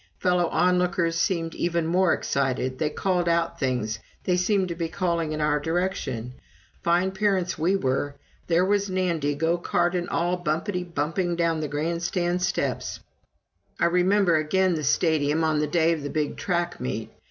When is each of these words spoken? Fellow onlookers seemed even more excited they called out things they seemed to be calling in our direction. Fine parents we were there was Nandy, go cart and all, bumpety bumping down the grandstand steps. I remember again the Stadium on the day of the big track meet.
Fellow 0.17 0.47
onlookers 0.47 1.15
seemed 1.15 1.53
even 1.53 1.85
more 1.85 2.11
excited 2.11 2.79
they 2.79 2.89
called 2.89 3.29
out 3.29 3.59
things 3.59 3.99
they 4.23 4.35
seemed 4.35 4.67
to 4.69 4.73
be 4.75 4.87
calling 4.89 5.31
in 5.31 5.39
our 5.39 5.59
direction. 5.59 6.33
Fine 6.81 7.11
parents 7.11 7.55
we 7.59 7.75
were 7.75 8.15
there 8.47 8.65
was 8.65 8.89
Nandy, 8.89 9.35
go 9.35 9.59
cart 9.59 9.93
and 9.93 10.09
all, 10.09 10.37
bumpety 10.43 10.83
bumping 10.91 11.35
down 11.35 11.59
the 11.59 11.67
grandstand 11.67 12.41
steps. 12.41 12.99
I 13.79 13.85
remember 13.85 14.37
again 14.37 14.73
the 14.73 14.83
Stadium 14.83 15.43
on 15.43 15.59
the 15.59 15.67
day 15.67 15.93
of 15.93 16.01
the 16.01 16.09
big 16.09 16.35
track 16.35 16.79
meet. 16.79 17.11